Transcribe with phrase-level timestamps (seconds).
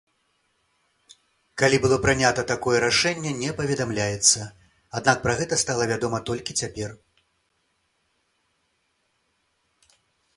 [1.61, 4.47] Калі было прынята такое рашэнне не паведамляецца,
[5.01, 6.97] аднак пра гэта стала вядома толькі цяпер.